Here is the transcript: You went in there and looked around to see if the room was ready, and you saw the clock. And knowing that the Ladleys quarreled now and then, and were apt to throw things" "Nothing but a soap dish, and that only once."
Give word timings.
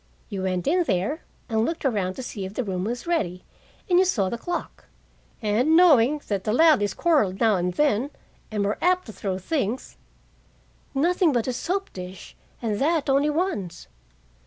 You 0.29 0.41
went 0.41 0.65
in 0.65 0.83
there 0.85 1.21
and 1.47 1.63
looked 1.63 1.85
around 1.85 2.15
to 2.15 2.23
see 2.23 2.43
if 2.43 2.55
the 2.55 2.63
room 2.63 2.85
was 2.85 3.05
ready, 3.05 3.45
and 3.87 3.99
you 3.99 4.05
saw 4.05 4.29
the 4.29 4.37
clock. 4.39 4.85
And 5.43 5.77
knowing 5.77 6.23
that 6.27 6.43
the 6.43 6.53
Ladleys 6.53 6.95
quarreled 6.95 7.39
now 7.39 7.55
and 7.57 7.71
then, 7.75 8.09
and 8.49 8.65
were 8.65 8.79
apt 8.81 9.05
to 9.05 9.13
throw 9.13 9.37
things" 9.37 9.97
"Nothing 10.95 11.31
but 11.31 11.45
a 11.45 11.53
soap 11.53 11.93
dish, 11.93 12.35
and 12.63 12.79
that 12.79 13.11
only 13.11 13.29
once." 13.29 13.89